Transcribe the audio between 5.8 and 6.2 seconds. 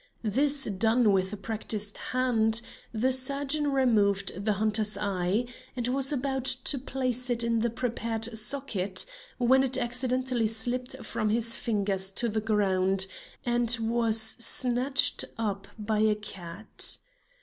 was